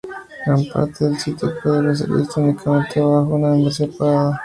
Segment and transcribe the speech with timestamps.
[0.47, 4.39] Gran parte del sitio puede ser visto únicamente bajo una membresía pagada.